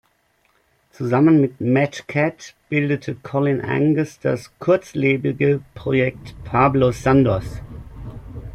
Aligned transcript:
Zusammen 0.89 1.41
mit 1.41 1.61
Matt 1.61 2.07
Cat 2.07 2.55
bildete 2.69 3.13
Colin 3.13 3.61
Angus 3.61 4.17
das 4.19 4.51
kurzlebige 4.57 5.61
Projekt 5.75 6.33
„Pablo 6.43 6.89
Sandoz“. 6.91 7.61